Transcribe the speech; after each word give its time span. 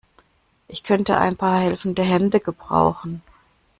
Ich 0.67 0.81
könnte 0.81 1.19
ein 1.19 1.37
paar 1.37 1.59
helfende 1.59 2.01
Hände 2.01 2.39
gebrauchen. 2.39 3.21